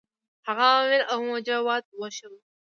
هغه 0.47 0.63
عوامل 0.71 1.01
او 1.11 1.17
موجبات 1.29 1.83
وښيیو. 1.99 2.33